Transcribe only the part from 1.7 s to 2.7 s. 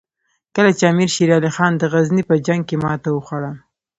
د غزني په جنګ